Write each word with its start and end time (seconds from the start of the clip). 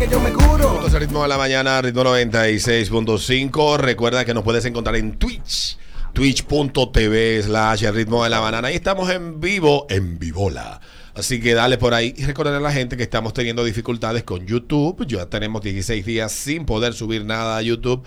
que 0.00 0.08
yo 0.08 0.18
me 0.18 0.32
curo. 0.32 0.76
Esto 0.76 0.86
es 0.86 0.94
el 0.94 1.00
ritmo 1.00 1.22
de 1.22 1.28
la 1.28 1.36
mañana, 1.36 1.82
ritmo 1.82 2.02
96.5. 2.04 3.76
Recuerda 3.76 4.24
que 4.24 4.32
nos 4.32 4.42
puedes 4.42 4.64
encontrar 4.64 4.96
en 4.96 5.18
Twitch. 5.18 5.76
Twitch.tv 6.14 7.42
slash 7.42 7.84
el 7.84 7.94
ritmo 7.94 8.24
de 8.24 8.30
la 8.30 8.40
banana. 8.40 8.68
Ahí 8.68 8.76
estamos 8.76 9.10
en 9.10 9.40
vivo, 9.40 9.86
en 9.90 10.18
vivola. 10.18 10.80
Así 11.14 11.38
que 11.38 11.52
dale 11.52 11.76
por 11.76 11.92
ahí 11.92 12.14
y 12.16 12.24
recordar 12.24 12.54
a 12.54 12.60
la 12.60 12.72
gente 12.72 12.96
que 12.96 13.02
estamos 13.02 13.34
teniendo 13.34 13.62
dificultades 13.62 14.22
con 14.22 14.46
YouTube. 14.46 15.06
Ya 15.06 15.26
tenemos 15.26 15.60
16 15.60 16.06
días 16.06 16.32
sin 16.32 16.64
poder 16.64 16.94
subir 16.94 17.26
nada 17.26 17.58
a 17.58 17.62
YouTube. 17.62 18.02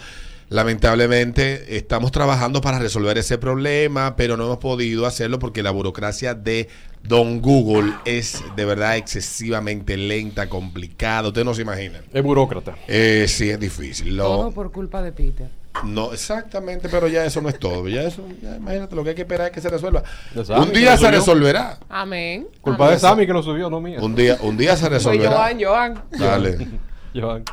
Lamentablemente 0.53 1.77
estamos 1.77 2.11
trabajando 2.11 2.61
para 2.61 2.77
resolver 2.77 3.17
ese 3.17 3.39
problema, 3.39 4.15
pero 4.15 4.37
no 4.37 4.43
hemos 4.45 4.59
podido 4.59 5.07
hacerlo 5.07 5.39
porque 5.39 5.63
la 5.63 5.71
burocracia 5.71 6.35
de 6.35 6.69
Don 7.01 7.41
Google 7.41 7.91
es 8.05 8.43
de 8.55 8.63
verdad 8.63 8.95
excesivamente 8.97 9.97
lenta, 9.97 10.47
complicada. 10.49 11.29
Ustedes 11.29 11.45
no 11.45 11.55
se 11.55 11.63
imaginan. 11.63 12.03
Es 12.13 12.21
burócrata. 12.21 12.75
Eh, 12.87 13.25
sí, 13.27 13.49
es 13.49 13.59
difícil. 13.59 14.15
Lo- 14.15 14.25
Todo 14.25 14.51
por 14.51 14.71
culpa 14.71 15.01
de 15.01 15.11
Peter. 15.11 15.49
no, 15.85 16.13
exactamente, 16.13 16.87
pero 16.87 17.07
ya 17.07 17.25
eso 17.25 17.41
no 17.41 17.49
es 17.49 17.57
todo. 17.57 17.87
Ya 17.87 18.03
eso, 18.03 18.23
ya 18.39 18.55
imagínate, 18.57 18.95
lo 18.95 19.03
que 19.03 19.09
hay 19.09 19.15
que 19.15 19.23
esperar 19.23 19.47
es 19.47 19.53
que 19.53 19.59
se 19.61 19.69
resuelva. 19.69 20.03
Sammy, 20.45 20.67
Un 20.67 20.71
día 20.73 20.95
se 20.97 21.09
resolverá. 21.09 21.79
Amén. 21.89 22.47
Culpa 22.61 22.85
Amén. 22.85 22.95
de 22.97 22.99
Sammy 22.99 23.25
que 23.25 23.33
lo 23.33 23.41
subió, 23.41 23.71
no 23.71 23.81
mía. 23.81 23.97
Un 23.99 24.13
día, 24.13 24.37
un 24.41 24.55
día 24.55 24.77
se 24.77 24.87
resolverá. 24.87 25.31
Joan, 25.31 25.57
Joan. 25.63 26.03
Dale. 26.11 26.67
Joan. 27.15 27.43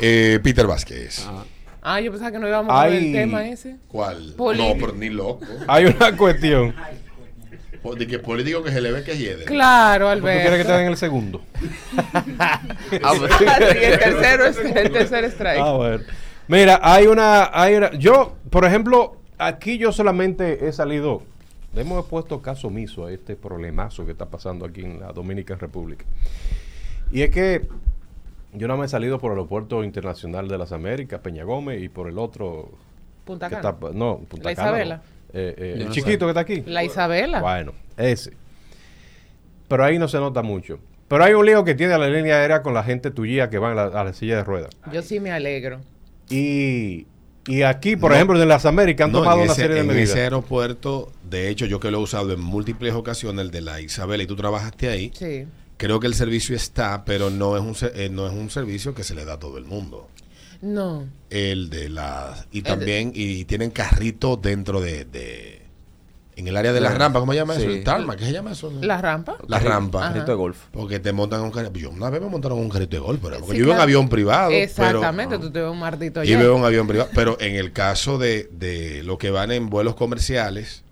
Eh, 0.00 0.40
Peter 0.42 0.66
Vázquez. 0.66 1.26
Ah, 1.82 2.00
yo 2.00 2.10
pensaba 2.10 2.30
que 2.30 2.38
no 2.38 2.46
íbamos 2.48 2.72
a 2.74 2.86
ver 2.86 2.94
el 2.94 3.12
tema 3.12 3.46
ese. 3.48 3.76
¿Cuál? 3.88 4.34
Político. 4.36 4.74
No, 4.74 4.80
pero 4.80 4.92
ni 4.98 5.08
loco. 5.08 5.40
Hay 5.66 5.86
una 5.86 6.16
cuestión. 6.16 6.74
De 7.96 8.06
que 8.06 8.18
político 8.18 8.62
que 8.62 8.70
se 8.72 8.80
le 8.82 8.92
ve 8.92 9.02
que 9.02 9.16
hiede. 9.16 9.46
Claro, 9.46 10.12
¿Tú 10.14 10.20
quieres 10.22 10.42
que 10.42 10.48
Alberto. 10.48 10.72
te 10.72 10.78
den 10.78 10.86
el 10.88 10.96
segundo? 10.98 11.42
Ah, 13.02 13.14
sí, 13.38 13.78
el 13.82 13.98
tercero 13.98 14.46
es 14.46 14.58
el 14.58 14.92
tercer 14.92 15.24
strike. 15.24 15.60
Ah, 15.62 15.72
bueno. 15.72 16.04
Mira, 16.48 16.80
hay 16.82 17.06
una, 17.06 17.48
hay 17.52 17.74
una- 17.76 17.92
Yo, 17.92 18.36
por 18.50 18.64
ejemplo, 18.66 19.16
aquí 19.38 19.78
yo 19.78 19.92
solamente 19.92 20.66
he 20.68 20.72
salido. 20.72 21.22
Le 21.72 21.82
hemos 21.82 22.04
puesto 22.06 22.42
caso 22.42 22.66
omiso 22.66 23.06
a 23.06 23.12
este 23.12 23.36
problemazo 23.36 24.04
que 24.04 24.12
está 24.12 24.26
pasando 24.26 24.66
aquí 24.66 24.82
en 24.82 25.00
la 25.00 25.12
Dominican 25.12 25.58
República. 25.58 26.04
Y 27.12 27.22
es 27.22 27.30
que 27.30 27.66
yo 28.52 28.68
no 28.68 28.76
me 28.76 28.86
he 28.86 28.88
salido 28.88 29.18
por 29.18 29.32
el 29.32 29.38
aeropuerto 29.38 29.84
internacional 29.84 30.48
de 30.48 30.58
las 30.58 30.72
Américas, 30.72 31.20
Peña 31.20 31.44
Gómez, 31.44 31.82
y 31.82 31.88
por 31.88 32.08
el 32.08 32.18
otro. 32.18 32.70
Punta 33.24 33.48
que 33.48 33.56
Cana. 33.56 33.70
está- 33.70 33.90
no, 33.92 34.18
Punta 34.28 34.48
La 34.50 34.54
Cana. 34.56 34.70
no. 34.70 34.76
Isabela. 34.76 35.02
Eh, 35.32 35.54
eh, 35.56 35.72
el 35.78 35.84
no 35.86 35.92
chiquito 35.92 36.26
que 36.26 36.30
está 36.30 36.40
aquí. 36.40 36.62
La 36.66 36.82
Isabela. 36.84 37.40
Bueno, 37.40 37.72
ese. 37.96 38.32
Pero 39.68 39.84
ahí 39.84 39.98
no 39.98 40.08
se 40.08 40.18
nota 40.18 40.42
mucho. 40.42 40.78
Pero 41.08 41.24
hay 41.24 41.32
un 41.34 41.44
lío 41.46 41.64
que 41.64 41.74
tiene 41.74 41.96
la 41.98 42.08
línea 42.08 42.36
aérea 42.36 42.62
con 42.62 42.74
la 42.74 42.82
gente 42.82 43.10
tuya 43.10 43.50
que 43.50 43.58
va 43.58 43.70
en 43.70 43.76
la- 43.76 43.84
a 43.86 44.04
la 44.04 44.12
silla 44.12 44.36
de 44.36 44.44
ruedas. 44.44 44.70
Yo 44.92 45.02
sí 45.02 45.20
me 45.20 45.30
alegro. 45.32 45.80
Y, 46.28 47.06
y 47.46 47.62
aquí, 47.62 47.96
por 47.96 48.10
No. 48.10 48.16
ejemplo, 48.16 48.40
en 48.40 48.48
las 48.48 48.66
Américas 48.66 49.06
han 49.06 49.12
No, 49.12 49.18
tomado 49.20 49.38
en 49.38 49.44
una 49.44 49.54
serie 49.54 49.74
de 49.74 49.80
en 49.82 49.86
medidas. 49.88 50.10
ese 50.10 50.22
aeropuerto, 50.22 51.12
de 51.28 51.48
hecho, 51.48 51.66
yo 51.66 51.80
que 51.80 51.90
lo 51.90 51.98
he 51.98 52.02
usado 52.02 52.32
en 52.32 52.40
múltiples 52.40 52.94
ocasiones, 52.94 53.44
el 53.44 53.50
de 53.50 53.60
la 53.60 53.80
Isabela, 53.80 54.22
y 54.22 54.26
tú 54.26 54.36
trabajaste 54.36 54.88
ahí, 54.88 55.10
Sí. 55.14 55.46
Creo 55.80 55.98
que 55.98 56.06
el 56.06 56.14
servicio 56.14 56.54
está, 56.54 57.06
pero 57.06 57.30
no 57.30 57.56
es 57.56 57.62
un, 57.62 57.74
se- 57.74 58.04
eh, 58.04 58.10
no 58.10 58.26
es 58.26 58.34
un 58.34 58.50
servicio 58.50 58.94
que 58.94 59.02
se 59.02 59.14
le 59.14 59.24
da 59.24 59.32
a 59.34 59.38
todo 59.38 59.56
el 59.56 59.64
mundo. 59.64 60.08
No. 60.60 61.06
El 61.30 61.70
de 61.70 61.88
la... 61.88 62.36
Y 62.52 62.60
de- 62.60 62.68
también, 62.68 63.12
y 63.14 63.46
tienen 63.46 63.70
carritos 63.70 64.40
dentro 64.42 64.82
de... 64.82 65.06
de- 65.06 65.62
en 66.36 66.48
el 66.48 66.56
área 66.56 66.72
de 66.74 66.80
la 66.82 66.92
Sí. 66.92 66.98
rampa, 66.98 67.18
¿cómo 67.20 67.32
se 67.32 67.38
llama 67.38 67.54
eso? 67.56 67.64
El 67.68 67.82
tarma, 67.82 68.14
¿qué 68.16 68.24
se 68.26 68.32
llama 68.32 68.52
eso? 68.52 68.70
¿La 68.82 69.00
rampa? 69.00 69.36
La 69.46 69.58
rampa. 69.58 70.00
Ajá. 70.04 70.12
Carrito 70.12 70.32
de 70.32 70.36
golf. 70.36 70.58
Porque 70.70 70.98
te 70.98 71.12
montan 71.12 71.40
un 71.40 71.50
carrito. 71.50 71.78
Yo 71.78 71.88
una 71.90 72.08
vez 72.10 72.20
me 72.20 72.28
montaron 72.28 72.58
un 72.58 72.68
carrito 72.68 72.96
de 72.96 73.00
golf, 73.00 73.20
pero 73.22 73.38
porque 73.40 73.52
Sí, 73.52 73.58
yo 73.58 73.64
iba 73.64 73.72
en 73.72 73.76
claro. 73.76 73.82
avión 73.82 74.08
privado. 74.10 74.50
Exactamente, 74.50 75.36
Pero, 75.36 75.48
tú 75.48 75.52
te 75.52 75.60
ves 75.60 75.70
un 75.70 75.78
maldito 75.78 76.22
yo 76.22 76.28
jet. 76.28 76.40
iba 76.44 76.54
en 76.54 76.60
un 76.60 76.64
avión 76.66 76.86
privado. 76.86 77.10
Pero 77.14 77.36
en 77.40 77.56
el 77.56 77.72
caso 77.72 78.16
de, 78.18 78.48
de 78.52 79.02
lo 79.02 79.16
que 79.18 79.30
van 79.30 79.50
en 79.50 79.68
vuelos 79.70 79.94
comerciales, 79.96 80.82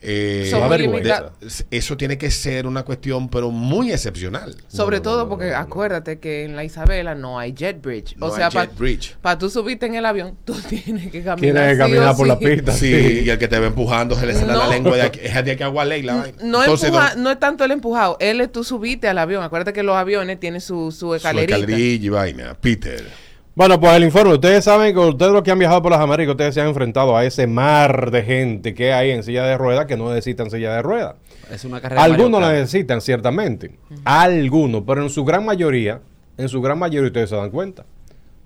eh, 0.00 0.50
de- 0.50 1.66
eso 1.70 1.96
tiene 1.96 2.18
que 2.18 2.30
ser 2.30 2.66
una 2.66 2.82
cuestión, 2.84 3.28
pero 3.28 3.50
muy 3.50 3.90
excepcional. 3.92 4.54
Sobre 4.68 4.98
No, 4.98 5.02
no, 5.04 5.10
todo 5.10 5.22
no, 5.24 5.28
porque 5.28 5.46
no, 5.46 5.50
no, 5.52 5.56
no. 5.58 5.62
acuérdate 5.64 6.18
que 6.18 6.44
en 6.44 6.56
la 6.56 6.64
Isabela 6.64 7.14
no 7.14 7.38
hay 7.38 7.52
jet 7.52 7.80
bridge. 7.82 8.16
No 8.16 8.26
o 8.26 8.30
hay 8.34 8.36
sea, 8.36 8.50
jet 8.50 8.76
bridge. 8.76 9.16
para 9.20 9.38
tú 9.38 9.50
subirte 9.50 9.86
en 9.86 9.94
el 9.96 10.06
avión, 10.06 10.36
tú 10.44 10.54
tienes 10.68 11.10
que 11.10 11.22
caminar. 11.22 11.38
Tienes 11.38 11.72
que 11.72 11.78
caminar 11.78 12.16
por 12.16 12.26
la 12.26 12.38
sí. 12.38 12.44
pista. 12.46 12.72
Sí, 12.72 13.22
y 13.24 13.30
el 13.30 13.38
que 13.38 13.48
te 13.48 13.58
va 13.58 13.66
empujando 13.66 14.14
se 14.18 14.26
le 14.26 14.34
sale 14.34 14.52
la 14.52 14.68
lengua 14.68 14.96
de 14.96 15.02
aquí. 15.02 15.20
Es 15.22 15.44
de 15.44 15.52
aquí 15.52 15.62
a 15.62 15.68
Gualey 15.68 16.02
la 16.02 16.14
vaina. 16.16 16.38
No, 16.42 16.60
Entonces, 16.62 16.90
empuja- 16.90 17.14
no- 17.16 17.22
no 17.24 17.30
es 17.30 17.38
tanto 17.40 17.64
el 17.64 17.70
empujado, 17.72 18.16
él 18.20 18.40
es 18.40 18.52
tú 18.52 18.64
subiste 18.64 19.08
al 19.08 19.18
avión. 19.18 19.42
Acuérdate 19.42 19.72
que 19.72 19.82
los 19.82 19.96
aviones 19.96 20.38
tienen 20.40 20.60
su, 20.60 20.90
su 20.92 20.98
su 21.08 21.14
escalerita. 21.14 21.56
escalerilla 21.56 22.06
y 22.06 22.08
vaina. 22.08 22.54
Peter. 22.60 23.27
Bueno, 23.58 23.80
pues 23.80 23.92
el 23.96 24.04
informe. 24.04 24.34
Ustedes 24.34 24.62
saben 24.64 24.94
que 24.94 25.00
ustedes 25.00 25.32
los 25.32 25.42
que 25.42 25.50
han 25.50 25.58
viajado 25.58 25.82
por 25.82 25.90
las 25.90 26.00
Américas, 26.00 26.30
ustedes 26.34 26.54
se 26.54 26.60
han 26.60 26.68
enfrentado 26.68 27.16
a 27.16 27.24
ese 27.24 27.48
mar 27.48 28.12
de 28.12 28.22
gente 28.22 28.72
que 28.72 28.92
hay 28.92 29.10
en 29.10 29.24
silla 29.24 29.42
de 29.42 29.58
ruedas 29.58 29.86
que 29.86 29.96
no 29.96 30.08
necesitan 30.10 30.48
silla 30.48 30.74
de 30.74 30.80
ruedas. 30.82 31.16
Es 31.50 31.64
una 31.64 31.80
carrera 31.80 32.04
Algunos 32.04 32.40
la 32.40 32.52
necesitan, 32.52 33.00
ciertamente. 33.00 33.76
Algunos, 34.04 34.84
pero 34.86 35.02
en 35.02 35.10
su 35.10 35.24
gran 35.24 35.44
mayoría, 35.44 36.00
en 36.36 36.48
su 36.48 36.62
gran 36.62 36.78
mayoría 36.78 37.08
ustedes 37.08 37.30
se 37.30 37.34
dan 37.34 37.50
cuenta. 37.50 37.84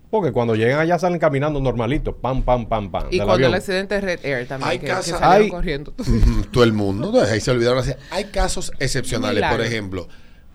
Porque 0.09 0.33
cuando 0.33 0.55
llegan 0.55 0.79
allá 0.81 0.99
salen 0.99 1.19
caminando 1.19 1.61
normalitos, 1.61 2.15
pam, 2.19 2.41
pam, 2.43 2.65
pam, 2.67 2.91
pam. 2.91 3.09
Y 3.11 3.19
cuando 3.21 3.49
el 3.49 3.53
accidente 3.53 3.97
de 3.97 4.01
Red 4.01 4.21
Air 4.25 4.49
también, 4.49 4.71
Hay 4.71 4.79
que, 4.79 4.87
que 4.87 4.95
hay- 5.21 5.51
corriendo. 5.51 5.93
Todo 6.51 6.65
el 6.65 6.73
mundo. 6.73 7.13
¿no? 7.13 7.21
Ahí 7.21 7.39
se 7.43 7.51
olvidaron 7.51 7.81
así. 7.81 7.93
Hay 8.11 8.25
casos 8.25 8.73
excepcionales. 8.79 9.35
Milagro. 9.37 9.59
Por 9.59 9.67
ejemplo, 9.67 10.09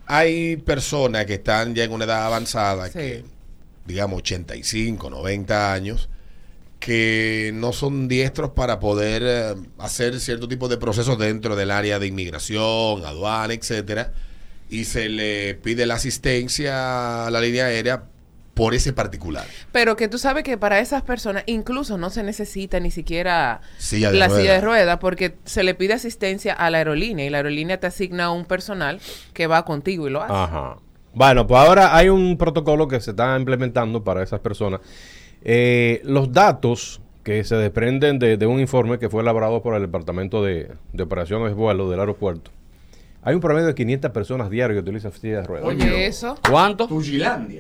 hay 0.08 0.58
personas 0.58 1.28
que 1.28 1.36
están 1.36 1.76
ya 1.76 1.84
en 1.84 1.92
una 1.92 2.06
edad 2.06 2.26
avanzada, 2.26 2.88
Sí. 2.88 2.94
que 2.98 3.37
digamos 3.88 4.20
85, 4.20 5.10
90 5.10 5.74
años, 5.74 6.10
que 6.80 7.52
no 7.54 7.74
son 7.74 8.08
diestros 8.08 8.52
para 8.52 8.80
poder 8.80 9.24
eh, 9.26 9.56
hacer 9.80 10.20
cierto 10.20 10.48
tipo 10.48 10.68
de 10.68 10.78
procesos 10.78 11.18
dentro 11.18 11.56
del 11.56 11.72
área 11.72 11.98
de 11.98 12.08
inmigración, 12.08 13.04
aduana, 13.06 13.54
etcétera, 13.54 14.14
y 14.70 14.86
se 14.86 15.10
le 15.10 15.56
pide 15.56 15.86
la 15.86 15.96
asistencia 15.96 17.26
a 17.26 17.32
la 17.32 17.42
línea 17.42 17.66
aérea 17.66 18.04
por 18.58 18.74
ese 18.74 18.92
particular. 18.92 19.46
Pero 19.72 19.96
que 19.96 20.08
tú 20.08 20.18
sabes 20.18 20.44
que 20.44 20.58
para 20.58 20.80
esas 20.80 21.04
personas 21.04 21.44
incluso 21.46 21.98
no 21.98 22.10
se 22.10 22.24
necesita 22.24 22.80
ni 22.80 22.90
siquiera 22.90 23.62
Silla 23.78 24.12
la 24.12 24.30
silla 24.30 24.54
de 24.54 24.62
ruedas 24.62 24.98
porque 24.98 25.36
se 25.46 25.62
le 25.62 25.76
pide 25.76 25.94
asistencia 25.94 26.54
a 26.54 26.70
la 26.72 26.80
aerolínea 26.80 27.26
y 27.26 27.30
la 27.30 27.38
aerolínea 27.38 27.80
te 27.80 27.86
asigna 27.86 28.32
un 28.32 28.46
personal 28.46 29.00
que 29.34 29.46
va 29.46 29.64
contigo 29.64 30.08
y 30.08 30.12
lo 30.12 30.24
hace. 30.24 30.34
Ajá. 30.34 30.78
Bueno, 31.18 31.48
pues 31.48 31.60
ahora 31.60 31.96
hay 31.96 32.10
un 32.10 32.38
protocolo 32.38 32.88
que 32.88 33.02
se 33.02 33.10
está 33.12 33.36
implementando 33.38 34.04
para 34.04 34.22
esas 34.22 34.40
personas. 34.40 34.82
Eh, 35.44 36.02
los 36.04 36.32
datos 36.32 37.02
que 37.24 37.44
se 37.44 37.56
desprenden 37.56 38.20
de, 38.20 38.38
de 38.38 38.46
un 38.46 38.60
informe 38.60 39.00
que 39.00 39.10
fue 39.10 39.22
elaborado 39.24 39.62
por 39.62 39.74
el 39.76 39.82
Departamento 39.82 40.44
de, 40.44 40.72
de 40.94 41.04
Operaciones 41.04 41.50
de 41.50 41.54
Vuelo 41.56 41.90
del 41.90 42.00
aeropuerto. 42.00 42.52
Hay 43.24 43.34
un 43.36 43.42
promedio 43.42 43.66
de 43.68 43.76
500 43.76 44.12
personas 44.12 44.50
diarias 44.50 44.76
que 44.78 44.82
utilizan 44.82 45.12
silla 45.12 45.42
de 45.42 45.44
ruedas. 45.48 45.68
Oye, 45.68 46.06
eso. 46.06 46.38
¿Cuánto? 46.50 46.88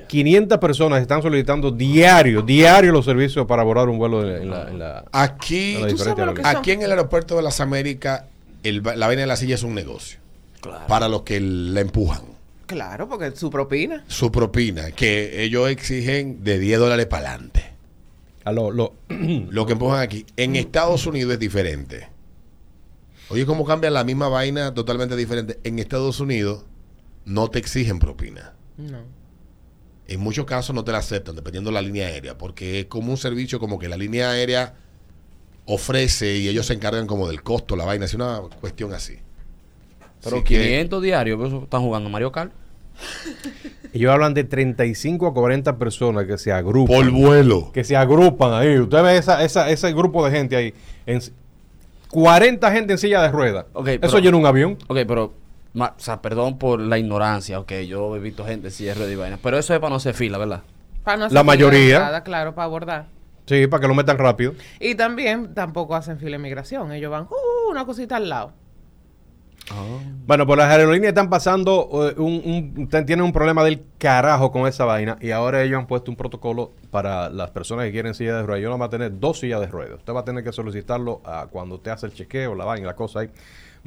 500 0.07 0.57
personas 0.59 1.01
están 1.01 1.21
solicitando 1.21 1.71
diario, 1.71 2.41
diario 2.43 2.91
los 2.93 3.03
servicios 3.05 3.45
para 3.47 3.63
abordar 3.63 3.89
un 3.89 3.97
vuelo 3.97 4.21
en 4.23 4.49
la... 4.49 4.69
en 4.69 4.79
la- 4.79 5.03
Aquí, 5.11 5.75
en 5.89 5.97
aquí 6.57 6.71
en 6.71 6.81
el 6.83 6.91
aeropuerto 6.91 7.35
de 7.35 7.41
las 7.41 7.59
Américas, 7.59 8.23
la 8.63 9.07
vaina 9.07 9.21
de 9.21 9.27
la 9.27 9.35
silla 9.35 9.55
es 9.55 9.63
un 9.63 9.73
negocio. 9.75 10.19
Para 10.87 11.09
los 11.09 11.23
que 11.23 11.39
la 11.41 11.81
empujan. 11.81 12.21
Claro, 12.67 13.07
porque 13.09 13.31
su 13.35 13.49
propina. 13.49 14.03
Su 14.07 14.31
propina, 14.31 14.91
que 14.91 15.43
ellos 15.43 15.69
exigen 15.69 16.43
de 16.43 16.59
10 16.59 16.79
dólares 16.79 17.05
para 17.07 17.29
adelante. 17.31 17.63
A 18.43 18.51
lo- 18.51 18.71
lo- 18.71 18.93
Lo 19.49 19.65
que 19.65 19.73
empujan 19.73 19.99
aquí. 20.01 20.25
En 20.37 20.55
Estados 20.55 21.05
Unidos 21.07 21.33
es 21.33 21.39
diferente. 21.39 22.09
Oye, 23.29 23.45
cómo 23.45 23.65
cambian 23.65 23.93
la 23.93 24.03
misma 24.03 24.29
vaina 24.29 24.73
totalmente 24.73 25.15
diferente. 25.15 25.59
En 25.63 25.79
Estados 25.79 26.19
Unidos 26.19 26.63
no 27.25 27.49
te 27.49 27.59
exigen 27.59 27.99
propina. 27.99 28.53
No. 28.77 28.99
En 30.07 30.19
muchos 30.21 30.45
casos 30.45 30.73
no 30.73 30.83
te 30.85 30.93
la 30.93 30.99
aceptan, 30.99 31.35
dependiendo 31.35 31.69
de 31.69 31.73
la 31.73 31.81
línea 31.81 32.07
aérea, 32.07 32.37
porque 32.37 32.79
es 32.81 32.85
como 32.85 33.11
un 33.11 33.17
servicio 33.17 33.59
como 33.59 33.77
que 33.79 33.89
la 33.89 33.97
línea 33.97 34.29
aérea 34.31 34.75
ofrece 35.65 36.37
y 36.37 36.47
ellos 36.47 36.65
se 36.67 36.73
encargan 36.73 37.07
como 37.07 37.27
del 37.27 37.43
costo, 37.43 37.75
la 37.75 37.83
vaina, 37.83 38.05
es 38.05 38.13
una 38.13 38.39
cuestión 38.61 38.93
así. 38.93 39.17
Pero 40.23 40.37
Así 40.37 40.45
que- 40.45 40.63
500 40.63 41.01
diarios, 41.03 41.37
pero 41.37 41.47
eso 41.49 41.63
están 41.63 41.81
jugando 41.81 42.09
Mario 42.09 42.31
Kart. 42.31 42.53
Ellos 43.93 44.11
hablan 44.11 44.33
de 44.33 44.43
35 44.43 45.27
a 45.27 45.33
40 45.33 45.77
personas 45.77 46.25
que 46.25 46.37
se 46.37 46.51
agrupan. 46.51 46.95
por 46.95 47.11
vuelo. 47.11 47.71
que 47.73 47.83
se 47.83 47.95
agrupan 47.95 48.53
ahí. 48.53 48.77
Usted 48.79 49.01
ve 49.03 49.17
esa, 49.17 49.43
esa- 49.43 49.69
ese 49.69 49.91
grupo 49.93 50.25
de 50.25 50.31
gente 50.31 50.55
ahí. 50.55 50.73
En, 51.05 51.19
40 52.09 52.71
gente 52.71 52.93
en 52.93 52.97
silla 52.99 53.21
de 53.21 53.29
ruedas. 53.29 53.65
Ok, 53.73 53.87
Eso 53.87 53.99
pero- 54.01 54.19
llena 54.19 54.37
un 54.37 54.45
avión. 54.45 54.77
Ok, 54.87 54.97
pero, 55.07 55.33
ma- 55.73 55.93
o 55.97 55.99
sea, 55.99 56.21
perdón 56.21 56.57
por 56.57 56.79
la 56.79 56.97
ignorancia, 56.97 57.59
ok, 57.59 57.71
yo 57.87 58.15
he 58.15 58.19
visto 58.19 58.45
gente 58.45 58.71
si 58.71 58.87
es 58.87 58.97
y 58.97 59.15
vaina, 59.15 59.37
pero 59.41 59.57
eso 59.57 59.73
es 59.73 59.79
para 59.79 59.89
no 59.89 59.95
hacer 59.97 60.13
fila, 60.13 60.37
¿verdad? 60.37 60.63
Para 61.03 61.17
no 61.17 61.25
hacer 61.25 61.33
La 61.33 61.41
fila 61.41 61.51
de 61.53 61.57
mayoría. 61.57 61.95
entrada, 61.97 62.23
claro, 62.23 62.55
para 62.55 62.65
abordar. 62.65 63.05
Sí, 63.45 63.65
para 63.67 63.81
que 63.81 63.87
lo 63.87 63.95
metan 63.95 64.17
rápido. 64.17 64.53
Y 64.79 64.95
también 64.95 65.53
tampoco 65.53 65.95
hacen 65.95 66.17
fila 66.17 66.31
de 66.31 66.39
migración. 66.39 66.91
Ellos 66.91 67.09
van, 67.11 67.23
uh, 67.23 67.71
una 67.71 67.85
cosita 67.85 68.17
al 68.17 68.27
lado. 68.29 68.51
Bueno, 70.25 70.45
pues 70.45 70.57
las 70.57 70.69
aerolíneas 70.69 71.09
están 71.11 71.29
pasando, 71.29 71.89
eh, 72.09 72.19
un, 72.19 72.75
un- 72.85 73.05
tienen 73.05 73.21
un 73.21 73.31
problema 73.33 73.63
del 73.63 73.81
carajo 73.97 74.51
con 74.51 74.67
esa 74.67 74.85
vaina 74.85 75.17
y 75.21 75.31
ahora 75.31 75.63
ellos 75.63 75.79
han 75.79 75.87
puesto 75.87 76.11
un 76.11 76.17
protocolo 76.17 76.71
para 76.91 77.29
las 77.29 77.51
personas 77.51 77.85
que 77.85 77.91
quieren 77.91 78.13
silla 78.13 78.35
de 78.37 78.43
ruedas. 78.43 78.63
Yo 78.63 78.69
no 78.69 78.77
va 78.77 78.87
a 78.87 78.89
tener 78.89 79.19
dos 79.19 79.39
sillas 79.39 79.59
de 79.61 79.67
ruedas. 79.67 79.99
Usted 79.99 80.13
va 80.13 80.21
a 80.21 80.25
tener 80.25 80.43
que 80.43 80.51
solicitarlo 80.51 81.21
a 81.25 81.47
cuando 81.47 81.75
usted 81.75 81.91
hace 81.91 82.05
el 82.07 82.13
chequeo, 82.13 82.55
la 82.55 82.65
vaina, 82.65 82.87
la 82.87 82.95
cosa 82.95 83.21
ahí. 83.21 83.29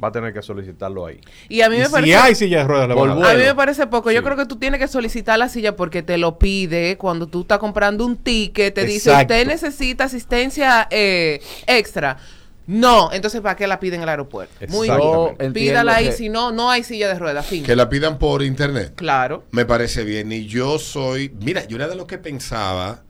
Va 0.03 0.07
a 0.07 0.11
tener 0.11 0.33
que 0.33 0.41
solicitarlo 0.41 1.05
ahí. 1.05 1.19
Y 1.47 1.61
a 1.61 1.69
mí 1.69 1.75
Y 1.75 1.79
me 1.79 1.85
si 1.85 1.91
parece... 1.91 2.15
hay 2.15 2.33
sillas 2.33 2.63
de 2.63 2.67
ruedas, 2.67 2.87
le 2.87 2.95
van 2.95 3.09
a. 3.23 3.29
A 3.29 3.33
mí 3.35 3.43
me 3.43 3.53
parece 3.55 3.85
poco. 3.85 4.09
Yo 4.09 4.23
creo 4.23 4.35
que 4.35 4.47
tú 4.47 4.55
tienes 4.55 4.79
que 4.79 4.87
solicitar 4.87 5.37
la 5.37 5.47
silla 5.47 5.75
porque 5.75 6.01
te 6.01 6.17
lo 6.17 6.39
pide 6.39 6.97
cuando 6.97 7.27
tú 7.27 7.41
estás 7.41 7.59
comprando 7.59 8.03
un 8.05 8.17
ticket. 8.17 8.73
Te 8.73 8.85
dice, 8.85 9.11
usted 9.11 9.45
necesita 9.45 10.05
asistencia 10.05 10.87
eh, 10.89 11.39
extra. 11.67 12.17
No, 12.67 13.11
entonces 13.11 13.41
¿para 13.41 13.55
qué 13.55 13.67
la 13.67 13.79
piden 13.79 13.95
en 13.99 14.03
el 14.03 14.09
aeropuerto? 14.09 14.53
Muy 14.69 14.87
bien. 14.89 15.51
Pídala 15.53 15.95
ahí, 15.95 16.05
que- 16.05 16.11
si 16.13 16.29
no, 16.29 16.51
no 16.51 16.69
hay 16.71 16.83
silla 16.83 17.07
de 17.07 17.17
ruedas. 17.19 17.45
Fin. 17.45 17.63
Que 17.63 17.75
la 17.75 17.89
pidan 17.89 18.17
por 18.19 18.43
internet. 18.43 18.93
Claro. 18.95 19.43
Me 19.51 19.65
parece 19.65 20.03
bien. 20.03 20.31
Y 20.31 20.45
yo 20.45 20.79
soy. 20.79 21.33
Mira, 21.41 21.65
yo 21.67 21.75
era 21.77 21.87
de 21.87 21.95
los 21.95 22.05
que 22.05 22.17
pensaba. 22.17 23.03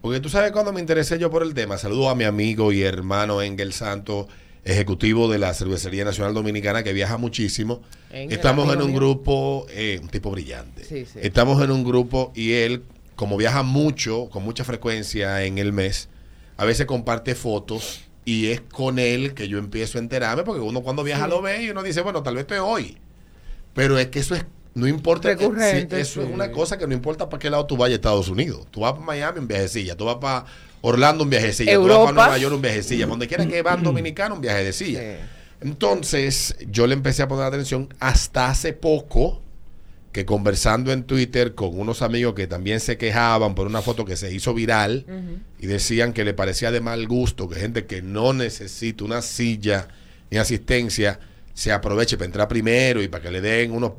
Porque 0.00 0.20
tú 0.20 0.28
sabes 0.28 0.52
cuando 0.52 0.72
me 0.72 0.80
interesé 0.80 1.18
yo 1.18 1.30
por 1.30 1.42
el 1.42 1.52
tema. 1.54 1.78
Saludo 1.78 2.08
a 2.08 2.14
mi 2.14 2.24
amigo 2.24 2.72
y 2.72 2.82
hermano 2.82 3.42
Engel 3.42 3.72
Santo, 3.72 4.28
ejecutivo 4.64 5.28
de 5.30 5.38
la 5.38 5.52
Cervecería 5.52 6.04
Nacional 6.04 6.32
Dominicana, 6.34 6.82
que 6.82 6.92
viaja 6.92 7.16
muchísimo. 7.16 7.82
Engel, 8.10 8.36
Estamos 8.36 8.72
en 8.72 8.80
un 8.82 8.88
mío. 8.88 8.96
grupo, 8.96 9.66
eh, 9.70 9.98
un 10.02 10.08
tipo 10.08 10.30
brillante. 10.30 10.84
Sí, 10.84 11.04
sí. 11.06 11.18
Estamos 11.22 11.62
en 11.62 11.70
un 11.70 11.84
grupo 11.84 12.32
y 12.34 12.52
él, 12.54 12.82
como 13.14 13.36
viaja 13.36 13.62
mucho, 13.62 14.28
con 14.30 14.42
mucha 14.44 14.64
frecuencia 14.64 15.44
en 15.44 15.58
el 15.58 15.72
mes, 15.72 16.08
a 16.56 16.64
veces 16.64 16.86
comparte 16.86 17.34
fotos 17.34 18.00
y 18.26 18.48
es 18.48 18.60
con 18.60 18.98
él 18.98 19.34
que 19.34 19.46
yo 19.46 19.56
empiezo 19.56 19.98
a 19.98 20.00
enterarme, 20.00 20.42
porque 20.42 20.60
uno 20.60 20.82
cuando 20.82 21.04
viaja 21.04 21.28
lo 21.28 21.40
ve 21.40 21.62
y 21.62 21.70
uno 21.70 21.82
dice, 21.84 22.00
bueno, 22.00 22.24
tal 22.24 22.34
vez 22.34 22.42
estoy 22.42 22.58
hoy. 22.58 22.98
Pero 23.72 23.96
es 23.98 24.08
que 24.08 24.18
eso 24.18 24.34
es, 24.34 24.44
no 24.74 24.88
importa, 24.88 25.28
Recurrente, 25.28 25.96
sí, 25.96 26.02
eso 26.02 26.22
es 26.22 26.26
sí. 26.26 26.32
una 26.34 26.50
cosa 26.50 26.76
que 26.76 26.88
no 26.88 26.92
importa 26.92 27.28
para 27.28 27.38
qué 27.38 27.48
lado 27.48 27.64
tú 27.66 27.76
vayas 27.76 27.94
a 27.94 27.96
Estados 27.96 28.28
Unidos. 28.28 28.66
Tú 28.72 28.80
vas 28.80 28.94
para 28.94 29.04
Miami 29.04 29.38
un 29.38 29.46
viajecilla, 29.46 29.96
tú 29.96 30.06
vas 30.06 30.16
para 30.16 30.44
Orlando 30.80 31.22
un 31.22 31.30
viajecilla, 31.30 31.74
tú 31.74 31.86
vas 31.86 31.98
para 31.98 32.12
Nueva 32.12 32.38
York 32.38 32.54
un 32.56 32.62
viajecilla, 32.62 33.06
donde 33.06 33.28
quiera 33.28 33.46
que 33.46 33.62
van 33.62 33.82
dominicanos 33.84 34.36
un 34.36 34.42
viaje 34.42 34.64
de 34.64 34.72
silla. 34.72 35.00
Sí. 35.00 35.24
Entonces, 35.60 36.56
yo 36.68 36.88
le 36.88 36.94
empecé 36.94 37.22
a 37.22 37.28
poner 37.28 37.44
atención 37.44 37.94
hasta 38.00 38.50
hace 38.50 38.72
poco 38.72 39.40
que 40.16 40.24
conversando 40.24 40.92
en 40.92 41.04
Twitter 41.04 41.54
con 41.54 41.78
unos 41.78 42.00
amigos 42.00 42.32
que 42.32 42.46
también 42.46 42.80
se 42.80 42.96
quejaban 42.96 43.54
por 43.54 43.66
una 43.66 43.82
foto 43.82 44.06
que 44.06 44.16
se 44.16 44.32
hizo 44.32 44.54
viral 44.54 45.04
y 45.58 45.66
decían 45.66 46.14
que 46.14 46.24
le 46.24 46.32
parecía 46.32 46.70
de 46.70 46.80
mal 46.80 47.06
gusto 47.06 47.50
que 47.50 47.60
gente 47.60 47.84
que 47.84 48.00
no 48.00 48.32
necesita 48.32 49.04
una 49.04 49.20
silla 49.20 49.88
ni 50.30 50.38
asistencia 50.38 51.20
se 51.52 51.70
aproveche 51.70 52.16
para 52.16 52.24
entrar 52.24 52.48
primero 52.48 53.02
y 53.02 53.08
para 53.08 53.24
que 53.24 53.30
le 53.30 53.42
den 53.42 53.72
unos, 53.72 53.92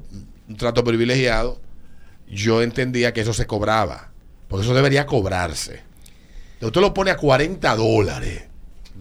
un 0.50 0.58
trato 0.58 0.84
privilegiado, 0.84 1.62
yo 2.28 2.64
entendía 2.64 3.14
que 3.14 3.22
eso 3.22 3.34
se 3.34 3.46
cobraba, 3.46 4.10
porque 4.48 4.66
eso 4.66 4.74
debería 4.74 5.06
cobrarse. 5.06 5.84
Usted 6.60 6.82
lo 6.82 6.96
pone 6.96 7.12
a 7.12 7.18
40 7.18 7.76
dólares 7.76 8.42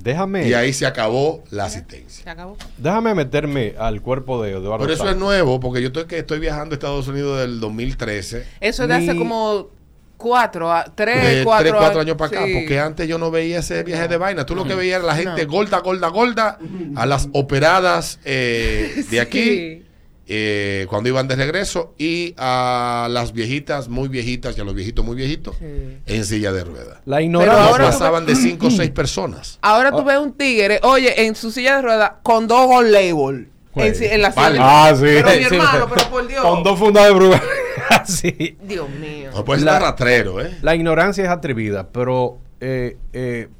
Déjame, 0.03 0.49
y 0.49 0.55
ahí 0.55 0.73
se 0.73 0.87
acabó 0.87 1.43
la 1.51 1.65
asistencia. 1.65 2.25
Se 2.25 2.31
acabó. 2.31 2.57
déjame 2.79 3.15
meterme 3.15 3.75
al 3.79 4.01
cuerpo 4.03 4.43
de 4.43 4.53
Eduardo 4.53 4.85
Pero 4.85 4.95
eso 4.95 5.09
es 5.11 5.17
nuevo, 5.17 5.59
porque 5.61 5.81
yo 5.81 5.89
estoy 5.89 6.05
que 6.07 6.19
estoy 6.19 6.39
viajando 6.39 6.75
a 6.75 6.77
Estados 6.77 7.09
Unidos 7.09 7.39
del 7.41 7.59
2013. 7.61 8.45
Eso 8.61 8.83
es 8.85 8.89
de 8.89 8.95
hace 8.95 9.17
como 9.17 9.69
cuatro, 10.17 10.73
a- 10.73 10.85
tres, 10.95 11.39
De 11.39 11.45
cuatro, 11.45 11.69
3, 11.71 11.75
4 11.79 11.99
a- 11.99 12.03
años 12.03 12.17
para 12.17 12.29
acá, 12.41 12.47
porque 12.55 12.79
antes 12.81 13.07
yo 13.09 13.19
no 13.19 13.31
veía 13.31 13.59
ese 13.59 13.83
viaje 13.83 14.09
de 14.09 14.17
vaina. 14.17 14.47
Tú 14.47 14.55
lo 14.55 14.65
que 14.65 14.75
veías 14.75 14.99
era 15.01 15.07
la 15.07 15.15
gente 15.17 15.45
No. 15.45 15.51
gorda, 15.53 15.79
gorda, 15.81 16.09
gorda, 16.09 16.59
a 16.95 17.05
las 17.07 17.29
operadas 17.33 18.19
eh, 18.25 19.05
de 19.11 19.21
aquí, 19.21 19.43
Sí. 19.43 19.86
Eh, 20.29 20.87
cuando 20.89 21.09
iban 21.09 21.29
de 21.29 21.37
regreso, 21.37 21.95
y 21.99 22.35
a 22.37 23.07
las 23.11 23.33
viejitas 23.33 23.89
muy 23.89 24.09
viejitas 24.09 24.59
y 24.59 24.61
a 24.61 24.65
los 24.65 24.75
viejitos 24.75 25.05
muy 25.05 25.15
viejitos 25.17 25.55
Sí. 25.59 25.99
en 26.07 26.25
silla 26.25 26.53
de 26.53 26.65
ruedas. 26.65 26.99
La 27.05 27.23
ignorancia. 27.23 27.63
No 27.63 27.69
ahora 27.71 27.85
tú 27.87 27.91
pasaban 27.93 28.27
de 28.27 28.35
5 28.35 28.67
o 28.67 28.71
6 28.71 28.91
personas. 28.91 29.59
Ahora 29.63 29.91
Ah. 29.91 29.97
tú 29.97 30.05
ves 30.05 30.19
un 30.19 30.33
tigre, 30.33 30.81
oye, 30.83 31.27
en 31.27 31.35
su 31.37 31.51
silla 31.51 31.77
de 31.77 31.83
ruedas 31.83 32.13
con 32.23 32.47
dos 32.49 32.67
gold 32.67 32.91
label. 32.91 33.49
En, 33.77 34.23
la 34.23 34.31
Vale. 34.31 34.57
silla. 34.57 34.87
Ah, 34.87 34.95
sí. 34.97 35.03
Pero 35.03 35.29
mi 35.29 35.35
Sí, 35.49 35.55
hermano, 35.55 35.85
sí. 35.87 35.93
pero 35.95 36.11
por 36.11 36.27
Dios. 36.29 36.43
Con 36.43 36.63
dos 36.63 36.79
fundas 36.79 37.05
de 37.07 37.13
bruja. 37.13 37.43
Así. 37.91 38.57
Dios 38.63 38.89
mío. 38.89 39.31
No 39.35 39.45
puede 39.45 39.65
rastrero, 39.65 40.41
¿eh? 40.41 40.57
La 40.63 40.75
ignorancia 40.75 41.23
es 41.25 41.31
atrevida, 41.31 41.87
pero 41.93 42.39
eh, 42.61 42.97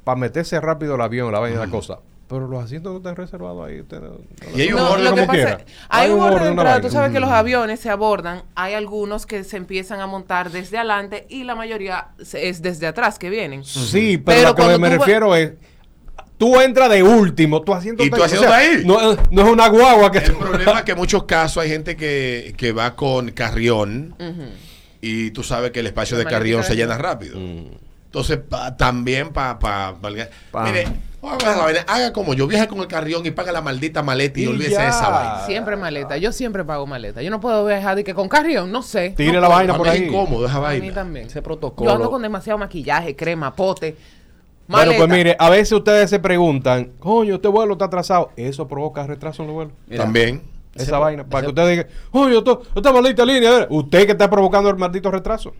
para 0.03 0.17
meterse 0.19 0.59
rápido 0.59 0.95
el 0.95 1.01
avión, 1.01 1.31
la 1.31 1.39
vaina 1.39 1.57
y 1.57 1.65
la 1.65 1.71
cosa. 1.71 1.99
Pero 2.29 2.45
los 2.47 2.61
asientos 2.63 2.91
no 2.91 2.97
están 2.97 3.15
reservados 3.15 3.65
ahí. 3.67 3.79
usted 3.79 4.01
no- 4.01 4.09
no- 4.09 4.57
Y 4.57 4.61
hay 4.61 4.69
un 4.73 4.75
No, 4.79 4.91
orden 4.91 5.05
lo 5.05 5.11
que 5.11 5.15
como 5.21 5.27
pasa 5.27 5.39
quiera. 5.57 5.65
hay, 5.87 6.09
un 6.11 6.19
orden 6.19 6.31
de 6.33 6.37
una 6.43 6.49
entrada. 6.49 6.81
Tú 6.81 6.89
sabes 6.89 7.11
que 7.13 7.19
los 7.21 7.29
aviones 7.29 7.79
se 7.79 7.89
abordan. 7.89 8.43
Hay 8.55 8.73
algunos 8.73 9.25
que 9.25 9.43
se 9.45 9.55
empiezan 9.55 10.01
a 10.01 10.07
montar 10.07 10.51
desde 10.51 10.77
adelante 10.77 11.25
y 11.29 11.45
la 11.45 11.55
mayoría 11.55 12.09
es 12.33 12.61
desde 12.61 12.85
atrás 12.87 13.17
que 13.17 13.29
vienen. 13.29 13.63
Sí, 13.63 14.17
pero, 14.17 14.53
Pero 14.55 14.67
lo 14.67 14.73
que 14.73 14.77
me 14.79 14.89
refiero 14.89 15.35
es. 15.35 15.51
Tú 16.37 16.59
entras 16.61 16.89
de 16.91 17.01
último, 17.01 17.61
tu 17.63 17.73
asiento 17.73 18.03
¿Y 18.03 18.07
está- 18.07 18.17
tu 18.17 18.23
asiento 18.23 18.45
está 18.45 18.57
ahí? 18.57 18.83
No, 18.85 19.13
eh, 19.13 19.17
no 19.31 19.41
es 19.43 19.49
una 19.49 19.67
guagua 19.69 20.11
que 20.11 20.19
El 20.19 20.35
problema 20.35 20.79
es 20.79 20.83
que 20.83 20.91
en 20.91 20.97
muchos 20.97 21.23
casos 21.23 21.63
hay 21.63 21.69
gente 21.69 21.95
que, 21.95 22.53
que 22.55 22.71
va 22.73 22.95
con 22.95 23.31
carrión 23.31 24.15
y 25.01 25.31
tú 25.31 25.41
sabes 25.43 25.71
que 25.71 25.79
el 25.79 25.87
espacio 25.87 26.15
de 26.17 26.25
carrión 26.25 26.63
se 26.63 26.75
llena 26.75 26.95
rápido. 26.97 27.39
Mm. 27.39 27.67
Entonces, 28.05 28.37
pa- 28.37 28.75
también 28.77 29.29
para... 29.29 29.57
Pa, 29.57 29.95
pa- 29.99 30.11
Pa. 30.51 30.63
Mire, 30.65 30.87
vaina. 31.35 31.81
haga 31.87 32.13
como 32.13 32.33
yo, 32.33 32.47
viaje 32.47 32.67
con 32.67 32.79
el 32.79 32.87
carrión 32.87 33.25
y 33.25 33.31
paga 33.31 33.51
la 33.51 33.61
maldita 33.61 34.01
maleta 34.03 34.39
y, 34.39 34.43
Y 34.43 34.47
olvídese 34.47 34.81
de 34.81 34.87
esa 34.87 35.09
vaina. 35.09 35.45
Siempre 35.45 35.75
maleta. 35.75 36.17
Yo 36.17 36.31
siempre 36.31 36.63
pago 36.63 36.85
maleta. 36.87 37.21
Yo 37.21 37.29
no 37.29 37.39
puedo 37.39 37.65
viajar 37.65 37.95
de 37.95 38.03
que 38.03 38.13
con 38.13 38.29
carrión, 38.29 38.71
no 38.71 38.81
sé. 38.81 39.11
Tire 39.17 39.33
No 39.33 39.41
la 39.41 39.47
puedo. 39.47 39.57
vaina 39.59 39.77
por 39.77 39.87
mí 39.87 39.93
es 39.93 39.99
ahí. 40.01 40.07
incómodo 40.07 40.45
esa 40.45 40.55
A 40.55 40.59
mí 40.59 40.79
vaina. 40.79 40.93
también. 40.93 41.25
Ese 41.27 41.35
Yo 41.35 41.43
protocolo. 41.43 41.91
ando 41.91 42.09
con 42.09 42.21
demasiado 42.21 42.57
maquillaje, 42.59 43.15
crema, 43.15 43.55
pote. 43.55 43.95
Bueno, 44.67 44.91
pues 44.97 45.09
mire, 45.09 45.35
a 45.39 45.49
veces 45.49 45.71
ustedes 45.71 46.09
se 46.09 46.19
preguntan, 46.19 46.91
coño, 46.99 47.35
este 47.35 47.47
vuelo 47.47 47.73
está 47.73 47.85
atrasado. 47.85 48.31
Eso 48.35 48.67
provoca 48.67 49.07
retraso 49.07 49.43
en 49.43 49.47
los 49.47 49.55
vuelos. 49.55 49.73
Mira, 49.87 50.03
También. 50.03 50.41
Esa 50.75 50.83
Ese- 50.83 50.91
vaina. 50.91 51.23
Para 51.23 51.41
que 51.41 51.51
ese- 51.51 51.61
usted 51.61 51.69
diga, 51.69 52.37
esto- 52.37 52.61
esta 52.75 52.91
maldita 52.91 53.25
línea, 53.25 53.49
a 53.49 53.59
ver, 53.59 53.67
usted 53.71 54.05
que 54.05 54.11
está 54.11 54.29
provocando 54.29 54.69
el 54.69 54.75
maldito 54.75 55.09
retraso. 55.09 55.53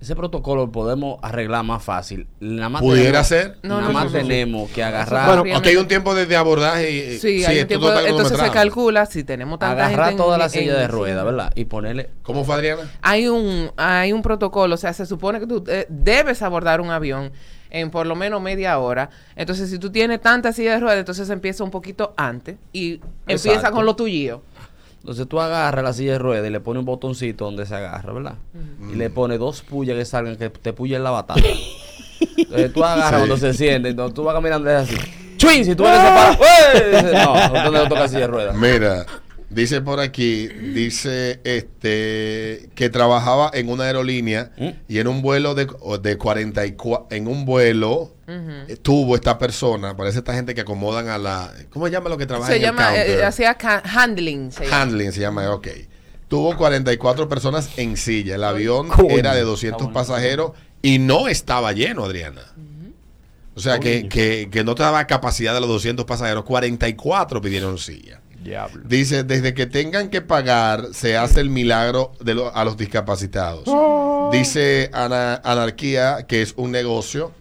Ese 0.00 0.14
protocolo 0.14 0.66
lo 0.66 0.72
podemos 0.72 1.18
arreglar 1.22 1.64
más 1.64 1.82
fácil. 1.82 2.28
Nada 2.38 2.68
más 2.68 2.82
Pudiera 2.82 3.22
tenemos- 3.24 3.26
ser. 3.26 3.58
No, 3.64 3.76
nada 3.78 3.88
no, 3.88 3.92
más 3.92 4.04
no, 4.06 4.10
tenemos 4.12 4.70
que 4.70 4.84
agarrar. 4.84 5.26
Bueno. 5.40 5.54
Aunque 5.54 5.70
hay 5.70 5.76
un 5.76 5.88
tiempo 5.88 6.14
desde 6.14 6.36
abordaje 6.36 6.90
y... 6.90 7.18
Sí, 7.18 7.44
hay 7.44 7.60
un 7.62 7.66
tiempo- 7.66 7.90
entonces 7.92 8.38
se 8.38 8.50
calcula 8.50 9.06
si 9.06 9.24
tenemos 9.24 9.58
tanta 9.58 9.86
agarrar 9.86 10.06
gente 10.10 10.10
en- 10.12 10.16
toda 10.26 10.38
la 10.38 10.44
en- 10.44 10.50
silla 10.50 10.76
de 10.78 10.86
sí. 10.86 10.90
rueda, 10.92 11.24
¿verdad? 11.24 11.52
Y 11.56 11.64
ponerle. 11.64 12.10
¿Cómo 12.22 12.44
fue, 12.44 12.54
Adriana? 12.54 12.82
Hay 13.02 13.26
un, 13.26 13.72
hay 13.76 14.12
un 14.12 14.22
protocolo, 14.22 14.76
o 14.76 14.78
sea, 14.78 14.92
se 14.92 15.04
supone 15.04 15.40
que 15.40 15.46
tú 15.48 15.64
eh, 15.66 15.86
debes 15.88 16.42
abordar 16.42 16.80
un 16.80 16.90
avión 16.90 17.32
en 17.70 17.90
por 17.90 18.06
lo 18.06 18.14
menos 18.14 18.40
media 18.40 18.78
hora. 18.78 19.10
Entonces, 19.36 19.68
si 19.68 19.78
tú 19.78 19.90
tienes 19.90 20.20
tanta 20.22 20.52
silla 20.52 20.72
de 20.74 20.80
ruedas, 20.80 21.00
entonces 21.00 21.28
empieza 21.28 21.64
un 21.64 21.70
poquito 21.70 22.14
antes 22.16 22.56
y 22.72 23.00
empieza 23.26 23.52
Exacto. 23.54 23.76
con 23.76 23.84
lo 23.84 23.94
tuyo. 23.96 24.42
Entonces 25.00 25.26
tú 25.28 25.40
agarras 25.40 25.84
la 25.84 25.92
silla 25.92 26.12
de 26.12 26.18
rueda 26.18 26.46
y 26.46 26.50
le 26.50 26.60
pones 26.60 26.80
un 26.80 26.84
botoncito 26.86 27.44
donde 27.44 27.64
se 27.66 27.74
agarra, 27.74 28.12
¿verdad? 28.12 28.34
Y 28.92 28.96
le 28.96 29.10
pones 29.10 29.38
dos 29.38 29.62
pullas 29.62 29.96
que 29.96 30.04
salgan, 30.04 30.36
que 30.36 30.50
te 30.50 30.72
pullen 30.72 31.02
la 31.04 31.10
batalla. 31.10 31.42
Entonces 32.36 32.72
tú 32.72 32.84
agarras 32.84 33.10
Sí. 33.10 33.16
cuando 33.16 33.36
se 33.36 33.54
siente, 33.54 33.88
entonces 33.90 34.14
tú 34.14 34.24
vas 34.24 34.34
caminando 34.34 34.68
así. 34.76 34.96
¡Chuin! 35.36 35.64
Si 35.64 35.74
tú 35.76 35.86
eres 35.86 36.00
separado. 36.00 36.36
¡eh! 36.74 37.12
No, 37.62 37.70
no 37.70 37.82
te 37.82 37.88
toca 37.88 38.08
silla 38.08 38.20
de 38.22 38.26
rueda. 38.26 38.52
Mira, 38.54 39.06
dice 39.50 39.80
por 39.80 40.00
aquí, 40.00 40.46
dice 40.48 41.40
este 41.44 42.68
que 42.74 42.90
trabajaba 42.90 43.50
en 43.54 43.68
una 43.70 43.84
aerolínea 43.84 44.50
¿Mm? 44.58 44.68
y 44.88 44.98
en 44.98 45.08
un 45.08 45.22
vuelo 45.22 45.54
de, 45.54 45.66
de 46.02 46.18
44, 46.18 47.06
en 47.16 47.26
un 47.28 47.44
vuelo 47.44 48.14
eh, 48.28 48.76
tuvo 48.82 49.14
esta 49.14 49.38
persona, 49.38 49.96
parece 49.96 50.18
esta 50.18 50.34
gente 50.34 50.54
que 50.54 50.60
acomodan 50.60 51.08
a 51.08 51.16
la, 51.18 51.52
¿cómo 51.70 51.86
se 51.86 51.92
llama 51.92 52.10
lo 52.10 52.18
que 52.18 52.26
trabaja 52.26 52.50
Se 52.50 52.56
en 52.56 52.62
llama, 52.62 52.94
el 52.94 53.00
eh, 53.02 53.06
counter? 53.06 53.24
hacía 53.24 53.54
ca- 53.54 53.82
handling. 53.84 54.52
se 54.52 54.64
llama. 54.64 54.82
Handling 54.82 55.12
se 55.12 55.20
llama, 55.20 55.50
ok. 55.50 55.68
Tuvo 56.28 56.54
44 56.58 57.26
personas 57.26 57.70
en 57.78 57.96
silla. 57.96 58.34
El 58.34 58.44
avión 58.44 58.88
Coño. 58.88 59.16
era 59.16 59.34
de 59.34 59.40
200 59.40 59.76
Está 59.80 59.84
bueno. 59.84 59.94
pasajeros 59.94 60.52
y 60.82 60.98
no 60.98 61.26
estaba 61.26 61.72
lleno, 61.72 62.04
Adriana. 62.04 62.42
O 63.54 63.60
sea, 63.60 63.80
que, 63.80 64.08
que, 64.10 64.48
que 64.52 64.62
no 64.62 64.74
te 64.74 64.82
daba 64.82 65.06
capacidad 65.06 65.54
de 65.54 65.60
los 65.60 65.68
200 65.70 66.04
pasajeros. 66.04 66.44
44 66.44 67.40
pidieron 67.40 67.78
silla. 67.78 68.20
Diablo. 68.42 68.82
Dice, 68.86 69.24
desde 69.24 69.52
que 69.54 69.66
tengan 69.66 70.10
que 70.10 70.20
pagar, 70.22 70.86
se 70.92 71.16
hace 71.16 71.40
el 71.40 71.50
milagro 71.50 72.12
de 72.20 72.34
lo- 72.34 72.54
a 72.54 72.64
los 72.64 72.76
discapacitados. 72.76 73.64
Dice 74.32 74.90
Ana- 74.92 75.40
Anarquía, 75.44 76.24
que 76.28 76.42
es 76.42 76.54
un 76.56 76.70
negocio. 76.70 77.32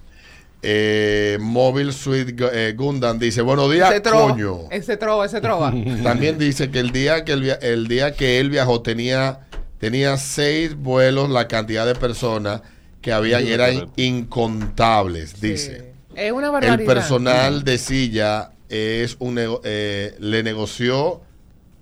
Eh, 0.63 1.37
Mobile 1.39 1.93
Suite 1.93 2.35
eh, 2.51 2.73
Gundam 2.75 3.19
dice, 3.19 3.41
buenos 3.43 3.71
días, 3.71 3.91
Ese 3.91 4.01
trova, 4.01 4.31
coño. 4.31 4.59
ese 4.71 4.97
trova, 4.97 5.25
ese 5.25 5.39
trova. 5.39 5.71
También 6.03 6.39
dice 6.39 6.71
que 6.71 6.79
el 6.79 6.91
día 6.91 7.23
que 7.23 7.33
el 7.61 7.87
día 7.87 8.13
que 8.15 8.39
él 8.39 8.49
viajó 8.49 8.81
tenía, 8.81 9.41
tenía 9.79 10.17
seis 10.17 10.75
vuelos, 10.75 11.29
la 11.29 11.47
cantidad 11.47 11.85
de 11.85 11.93
personas 11.93 12.61
que 13.01 13.13
habían 13.13 13.43
Sí, 13.43 13.53
eran 13.53 13.91
incontables, 13.97 15.39
dice. 15.39 15.93
Es 16.15 16.31
una 16.31 16.49
barbaridad. 16.49 16.79
El 16.79 16.85
personal 16.87 17.63
de 17.63 17.77
silla 17.77 18.49
es 18.69 19.15
un 19.19 19.35
nego- 19.35 19.61
eh, 19.63 20.15
le 20.19 20.43
negoció 20.43 21.21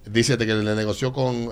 Dice 0.05 0.37
que 0.37 0.45
le 0.45 0.75
negoció 0.75 1.11
con 1.11 1.49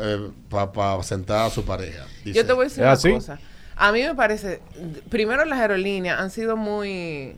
para 0.49 1.01
sentar 1.01 1.47
a 1.47 1.49
su 1.49 1.65
pareja. 1.65 2.05
Dice. 2.23 2.37
Yo 2.37 2.45
te 2.45 2.53
voy 2.53 2.65
a 2.65 2.69
decir 2.69 2.83
¿Es 2.83 2.85
una 2.85 2.91
así? 2.91 3.11
cosa. 3.11 3.39
A 3.75 3.91
mí 3.91 4.03
me 4.03 4.13
parece, 4.13 4.61
primero 5.09 5.43
las 5.45 5.57
aerolíneas 5.59 6.19
han 6.19 6.29
sido 6.29 6.55
muy 6.55 7.35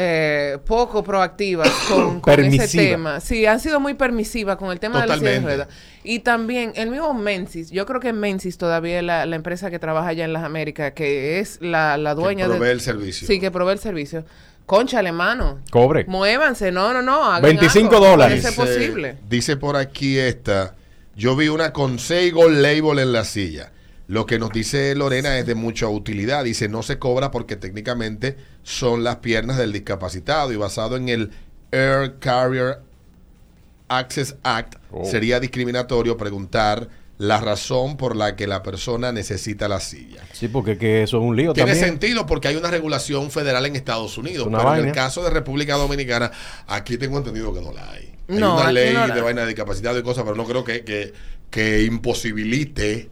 eh, 0.00 0.58
poco 0.64 1.02
proactivas 1.02 1.68
con, 1.88 2.20
con 2.20 2.44
ese 2.44 2.78
tema. 2.78 3.20
Sí, 3.20 3.44
han 3.46 3.58
sido 3.58 3.80
muy 3.80 3.94
permisivas 3.94 4.56
con 4.56 4.70
el 4.70 4.78
tema 4.78 5.00
de 5.02 5.08
la 5.08 5.14
silla 5.14 5.30
de 5.30 5.36
Totalmente. 5.36 5.64
ruedas. 5.66 5.74
Y 6.04 6.20
también 6.20 6.72
el 6.76 6.90
mismo 6.90 7.12
Menzies, 7.14 7.70
yo 7.70 7.84
creo 7.84 8.00
que 8.00 8.12
Menzies 8.12 8.56
todavía 8.56 8.98
es 8.98 9.04
la, 9.04 9.26
la 9.26 9.36
empresa 9.36 9.70
que 9.70 9.78
trabaja 9.78 10.08
allá 10.08 10.24
en 10.24 10.32
las 10.32 10.44
Américas, 10.44 10.92
que 10.92 11.40
es 11.40 11.58
la, 11.60 11.96
la 11.98 12.14
Que 12.14 12.20
dueña 12.22 12.46
provee 12.46 12.66
de... 12.66 12.72
el 12.72 12.80
servicio. 12.80 13.26
Sí, 13.26 13.40
que 13.40 13.50
provee 13.50 13.72
el 13.72 13.78
servicio. 13.80 14.24
Conchale, 14.64 15.12
mano. 15.12 15.60
Cobre. 15.70 16.04
Muévanse, 16.06 16.70
no, 16.70 16.92
no, 16.92 17.02
no. 17.02 17.24
hagan 17.24 17.42
25 17.42 17.94
algo. 17.96 18.06
dólares. 18.06 18.46
Posible. 18.54 19.16
Dice 19.28 19.56
por 19.56 19.76
aquí 19.76 20.18
esta. 20.18 20.76
Yo 21.16 21.34
vi 21.34 21.48
una 21.48 21.72
con 21.72 21.98
6 21.98 22.32
gold 22.32 22.58
label 22.58 22.98
en 23.00 23.12
la 23.12 23.24
silla. 23.24 23.72
Lo 24.08 24.26
que 24.26 24.38
nos 24.38 24.50
dice 24.50 24.94
Lorena 24.94 25.38
es 25.38 25.46
de 25.46 25.54
mucha 25.54 25.86
utilidad. 25.88 26.42
Dice, 26.44 26.68
no 26.68 26.82
se 26.82 26.98
cobra 26.98 27.30
porque 27.30 27.56
técnicamente 27.56 28.36
son 28.62 29.04
las 29.04 29.16
piernas 29.16 29.56
del 29.58 29.72
discapacitado 29.72 30.50
y 30.52 30.56
basado 30.56 30.96
en 30.96 31.08
el 31.10 31.30
Air 31.70 32.16
Carrier 32.18 32.78
Access 33.88 34.36
Act, 34.42 34.76
Oh. 34.90 35.04
sería 35.04 35.38
discriminatorio 35.40 36.16
preguntar 36.16 36.88
la 37.18 37.40
razón 37.40 37.96
por 37.96 38.16
la 38.16 38.36
que 38.36 38.46
la 38.46 38.62
persona 38.62 39.12
necesita 39.12 39.68
la 39.68 39.80
silla. 39.80 40.22
Sí, 40.32 40.48
porque 40.48 40.78
que 40.78 41.02
eso 41.02 41.18
es 41.18 41.22
un 41.24 41.36
lío 41.36 41.52
Tiene 41.52 41.72
también. 41.72 41.90
sentido 41.90 42.24
porque 42.26 42.48
hay 42.48 42.56
una 42.56 42.70
regulación 42.70 43.30
federal 43.30 43.66
en 43.66 43.76
Estados 43.76 44.16
Unidos, 44.16 44.48
pero 44.50 44.74
en 44.76 44.86
el 44.88 44.94
caso 44.94 45.22
de 45.24 45.30
República 45.30 45.74
Dominicana, 45.76 46.30
aquí 46.66 46.96
tengo 46.96 47.18
entendido 47.18 47.52
que 47.52 47.60
no 47.60 47.72
la 47.72 47.90
hay. 47.90 48.14
Hay 48.28 48.38
No, 48.38 48.54
una 48.56 48.70
ley 48.72 48.94
no 48.94 49.06
la 49.06 49.14
de 49.14 49.20
vaina 49.20 49.40
de 49.42 49.48
discapacitado 49.48 49.98
y 49.98 50.02
cosas, 50.02 50.22
pero 50.24 50.36
no 50.36 50.44
creo 50.44 50.62
que, 50.64 50.84
que, 50.84 51.12
que 51.50 51.82
imposibilite. 51.84 53.10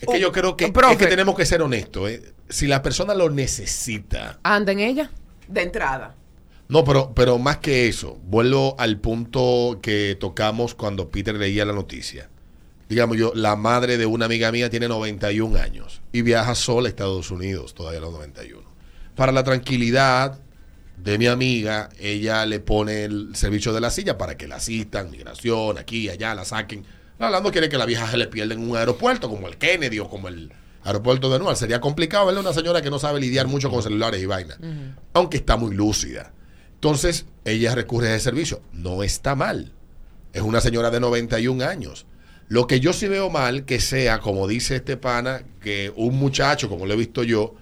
Es 0.00 0.06
que 0.06 0.16
Oh, 0.16 0.16
yo 0.16 0.32
creo 0.32 0.56
que, 0.56 0.70
profe. 0.72 0.92
es 0.94 0.98
que 0.98 1.06
tenemos 1.06 1.34
que 1.36 1.44
ser 1.46 1.60
honestos. 1.62 2.10
¿eh? 2.10 2.32
Si 2.48 2.66
la 2.66 2.82
persona 2.82 3.14
lo 3.14 3.30
necesita, 3.30 4.38
Anda 4.42 4.72
en 4.72 4.80
ella. 4.80 5.10
De 5.48 5.62
entrada. 5.62 6.14
no, 6.68 6.84
pero, 6.84 7.12
pero 7.14 7.38
más 7.38 7.58
que 7.58 7.88
eso, 7.88 8.18
vuelvo 8.24 8.76
al 8.78 8.98
punto 8.98 9.78
que 9.82 10.16
tocamos 10.20 10.74
cuando 10.74 11.08
Peter 11.08 11.34
leía 11.34 11.64
la 11.64 11.72
noticia. 11.72 12.28
Digamos 12.88 13.16
yo, 13.18 13.32
la 13.34 13.54
madre 13.56 13.98
de 13.98 14.06
una 14.06 14.24
amiga 14.26 14.50
mía 14.52 14.70
tiene 14.70 14.88
91 14.88 15.58
años 15.58 16.00
y 16.12 16.22
viaja 16.22 16.54
sola 16.54 16.88
a 16.88 16.90
Estados 16.90 17.30
Unidos, 17.30 17.74
todavía 17.74 17.98
a 17.98 18.02
los 18.02 18.12
91. 18.12 18.62
Para 19.14 19.32
la 19.32 19.42
tranquilidad 19.44 20.38
de 20.96 21.18
mi 21.18 21.26
amiga, 21.26 21.90
ella 21.98 22.46
le 22.46 22.60
pone 22.60 23.04
el 23.04 23.34
servicio 23.36 23.72
de 23.72 23.80
la 23.80 23.90
silla 23.90 24.16
para 24.16 24.36
que 24.36 24.48
la 24.48 24.56
asistan, 24.56 25.10
migración, 25.10 25.76
aquí, 25.78 26.08
allá, 26.08 26.34
la 26.34 26.44
saquen. 26.44 26.84
Hablando 27.18 27.50
quiere 27.50 27.68
que 27.68 27.78
la 27.78 27.86
vieja 27.86 28.08
se 28.10 28.16
le 28.16 28.28
pierda 28.28 28.54
en 28.54 28.68
un 28.68 28.76
aeropuerto 28.76 29.28
como 29.28 29.48
el 29.48 29.56
Kennedy 29.56 29.98
o 29.98 30.08
como 30.08 30.28
el 30.28 30.52
aeropuerto 30.84 31.30
de 31.30 31.38
Newark. 31.38 31.56
Sería 31.56 31.80
complicado 31.80 32.26
verle 32.26 32.38
a 32.38 32.42
una 32.42 32.52
señora 32.52 32.80
que 32.82 32.90
no 32.90 32.98
sabe 32.98 33.20
lidiar 33.20 33.46
mucho 33.48 33.70
con 33.70 33.82
celulares 33.82 34.22
y 34.22 34.26
vainas, 34.26 34.58
aunque 35.12 35.38
está 35.38 35.56
muy 35.56 35.74
lúcida. 35.74 36.32
Entonces, 36.74 37.26
ella 37.44 37.74
recurre 37.74 38.08
a 38.08 38.14
ese 38.14 38.24
servicio. 38.24 38.62
No 38.72 39.02
está 39.02 39.34
mal. 39.34 39.72
Es 40.32 40.42
una 40.42 40.60
señora 40.60 40.90
de 40.90 41.00
91 41.00 41.64
años. 41.64 42.06
Lo 42.48 42.66
que 42.66 42.80
yo 42.80 42.92
sí 42.92 43.08
veo 43.08 43.30
mal 43.30 43.64
que 43.64 43.80
sea, 43.80 44.20
como 44.20 44.46
dice 44.46 44.76
este 44.76 44.96
pana, 44.96 45.42
que 45.60 45.92
un 45.96 46.16
muchacho, 46.16 46.68
como 46.68 46.86
lo 46.86 46.94
he 46.94 46.96
visto 46.96 47.24
yo, 47.24 47.56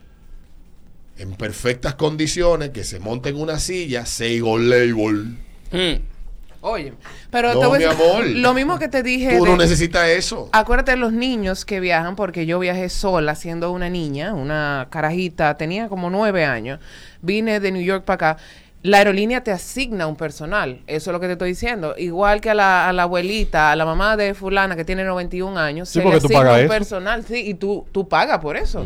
en 1.19 1.35
perfectas 1.35 1.95
condiciones, 1.95 2.71
que 2.71 2.85
se 2.85 3.01
monte 3.01 3.31
en 3.31 3.41
una 3.41 3.59
silla, 3.59 4.05
say 4.05 4.39
gold 4.41 4.69
label. 4.69 5.39
Mm. 5.73 6.16
Oye, 6.61 6.93
pero 7.31 7.55
No, 7.55 7.61
te 7.61 7.67
voy 7.67 7.77
a 7.85 7.89
mi 7.89 7.95
decir- 7.95 8.05
amor. 8.11 8.27
lo 8.27 8.55
mismo 8.55 8.79
que 8.79 8.89
te 8.89 9.03
dije. 9.03 9.37
Tú 9.39 9.45
no 9.45 9.53
de- 9.53 9.59
necesitas 9.59 10.09
eso. 10.09 10.49
Acuérdate 10.53 10.93
de 10.93 10.97
los 10.97 11.13
niños 11.13 11.65
que 11.65 11.81
viajan, 11.81 12.17
porque 12.17 12.47
yo 12.47 12.59
viajé 12.59 12.89
sola 12.89 13.35
siendo 13.35 13.71
una 13.73 13.89
niña, 13.91 14.35
una 14.35 14.89
carajita, 14.91 15.57
tenía 15.57 15.89
como 15.89 16.11
nueve 16.11 16.45
años. 16.45 16.81
Vine 17.23 17.61
de 17.61 17.73
New 17.73 17.83
York 17.83 18.05
para 18.05 18.31
acá. 18.33 18.43
La 18.83 18.99
aerolínea 18.99 19.43
te 19.43 19.51
asigna 19.51 20.07
un 20.07 20.15
personal, 20.17 20.81
eso 20.87 21.11
es 21.11 21.13
lo 21.13 21.19
que 21.19 21.27
te 21.27 21.33
estoy 21.33 21.49
diciendo. 21.51 21.95
Igual 21.99 22.41
que 22.41 22.51
a 22.51 22.55
la, 22.55 22.89
a 22.89 22.93
la 22.93 23.03
abuelita, 23.05 23.73
a 23.73 23.77
la 23.77 23.85
mamá 23.85 24.17
de 24.17 24.33
fulana 24.35 24.77
que 24.77 24.85
tiene 24.85 25.03
91 25.03 25.59
años, 25.59 25.89
Sí, 25.89 25.95
se 25.95 25.99
le 26.01 26.05
porque 26.05 26.21
tú 26.21 26.27
asigna 26.27 26.41
pagas 26.41 26.55
un 26.59 26.61
eso. 26.67 26.69
personal, 26.73 27.25
sí, 27.27 27.35
y 27.49 27.55
tú, 27.55 27.85
tú 27.91 28.07
pagas 28.09 28.39
por 28.39 28.57
eso. 28.57 28.85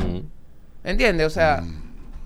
¿Entiendes? 0.85 1.27
O 1.27 1.31
sea, 1.31 1.63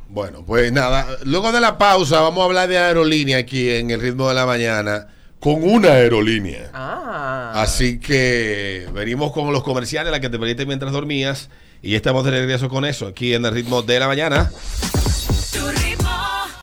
Bueno, 0.08 0.44
pues 0.46 0.70
nada, 0.72 1.06
luego 1.24 1.50
de 1.50 1.60
la 1.60 1.76
pausa 1.76 2.20
vamos 2.20 2.42
a 2.42 2.44
hablar 2.44 2.68
de 2.68 2.78
aerolínea 2.78 3.38
aquí 3.38 3.68
en 3.70 3.90
el 3.90 4.00
ritmo 4.00 4.28
de 4.28 4.34
la 4.34 4.46
mañana 4.46 5.08
con 5.44 5.62
una 5.62 5.90
aerolínea. 5.90 6.70
ah. 6.72 7.52
Así 7.54 7.98
que 7.98 8.88
venimos 8.94 9.30
con 9.30 9.52
los 9.52 9.62
comerciales, 9.62 10.10
la 10.10 10.18
que 10.18 10.30
te 10.30 10.38
pediste 10.38 10.64
mientras 10.64 10.90
dormías. 10.90 11.50
Y 11.82 11.96
estamos 11.96 12.24
de 12.24 12.30
regreso 12.30 12.70
con 12.70 12.86
eso, 12.86 13.08
aquí 13.08 13.34
en 13.34 13.44
el 13.44 13.52
ritmo 13.52 13.82
de 13.82 14.00
la 14.00 14.06
mañana. 14.06 14.50